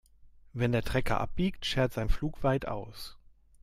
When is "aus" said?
2.67-3.19